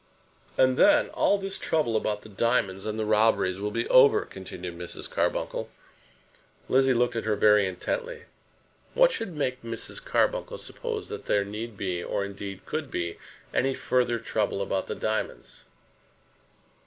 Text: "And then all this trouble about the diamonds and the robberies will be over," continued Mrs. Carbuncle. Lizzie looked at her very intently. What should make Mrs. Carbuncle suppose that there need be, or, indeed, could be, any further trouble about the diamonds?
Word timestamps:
"And 0.57 0.77
then 0.77 1.09
all 1.09 1.37
this 1.37 1.59
trouble 1.59 1.95
about 1.95 2.23
the 2.23 2.29
diamonds 2.29 2.87
and 2.87 2.97
the 2.97 3.05
robberies 3.05 3.59
will 3.59 3.69
be 3.69 3.87
over," 3.89 4.25
continued 4.25 4.75
Mrs. 4.75 5.07
Carbuncle. 5.07 5.69
Lizzie 6.67 6.91
looked 6.95 7.15
at 7.15 7.25
her 7.25 7.35
very 7.35 7.67
intently. 7.67 8.23
What 8.95 9.11
should 9.11 9.35
make 9.35 9.61
Mrs. 9.61 10.03
Carbuncle 10.03 10.57
suppose 10.57 11.07
that 11.09 11.27
there 11.27 11.45
need 11.45 11.77
be, 11.77 12.03
or, 12.03 12.25
indeed, 12.25 12.65
could 12.65 12.89
be, 12.89 13.19
any 13.53 13.75
further 13.75 14.17
trouble 14.17 14.59
about 14.59 14.87
the 14.87 14.95
diamonds? 14.95 15.65